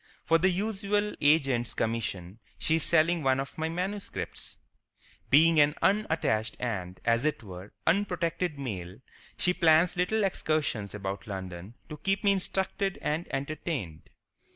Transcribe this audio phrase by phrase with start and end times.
[0.25, 4.57] For the usual agent's commission she is selling one of my manuscripts.
[5.29, 8.97] Being an unattached and, as it were, unprotected male,
[9.37, 14.09] she plans little excursions about London to keep me instructed and entertained.